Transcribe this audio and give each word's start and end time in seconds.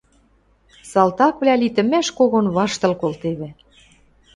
Салтаквлӓ 0.91 1.53
литӹмӓш 1.61 2.07
когон 2.17 2.45
ваштыл 2.55 2.93
колтевӹ. 3.01 3.49